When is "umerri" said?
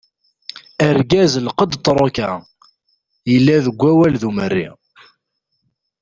4.29-4.67